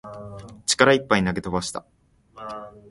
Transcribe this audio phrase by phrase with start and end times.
[0.65, 1.85] 力いっぱい投げ飛ばした